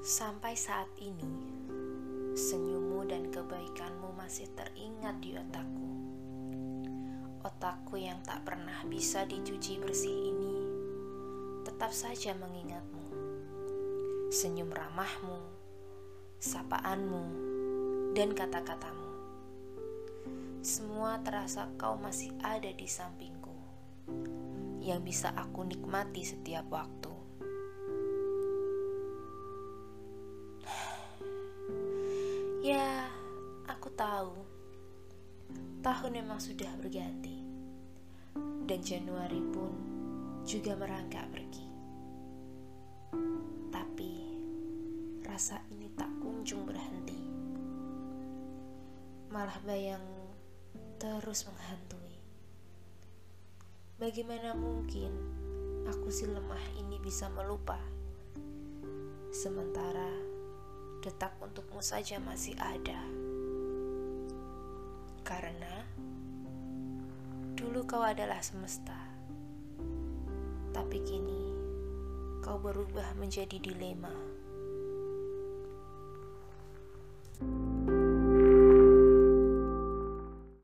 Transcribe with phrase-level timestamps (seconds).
[0.00, 1.28] Sampai saat ini,
[2.32, 5.92] senyummu dan kebaikanmu masih teringat di otakku.
[7.44, 10.56] Otakku yang tak pernah bisa dicuci bersih ini
[11.68, 13.04] tetap saja mengingatmu.
[14.32, 15.36] Senyum ramahmu,
[16.40, 17.24] sapaanmu,
[18.16, 19.12] dan kata-katamu.
[20.64, 23.52] Semua terasa kau masih ada di sampingku,
[24.80, 27.09] yang bisa aku nikmati setiap waktu.
[32.60, 33.08] Ya,
[33.64, 34.36] aku tahu.
[35.80, 37.40] Tahun memang sudah berganti.
[38.68, 39.72] Dan Januari pun
[40.44, 41.66] juga merangkak pergi.
[43.72, 44.12] Tapi
[45.24, 47.16] rasa ini tak kunjung berhenti.
[49.32, 50.04] Malah bayang
[51.00, 52.20] terus menghantui.
[53.96, 55.08] Bagaimana mungkin
[55.88, 57.80] aku si lemah ini bisa melupa?
[59.32, 60.29] Sementara
[61.00, 63.00] detak untukmu saja masih ada.
[65.24, 65.88] Karena
[67.56, 68.96] dulu kau adalah semesta,
[70.76, 71.42] tapi kini
[72.44, 74.12] kau berubah menjadi dilema.